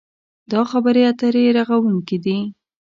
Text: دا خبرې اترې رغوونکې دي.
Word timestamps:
دا 0.51 0.61
خبرې 0.71 1.01
اترې 1.11 1.43
رغوونکې 1.57 2.17
دي. 2.25 2.37